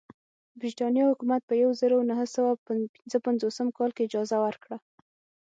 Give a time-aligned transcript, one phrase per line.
[0.59, 4.77] برېټانیا حکومت په یوه زرو نهه سوه پنځه پنځوسم کال کې اجازه ورکړه.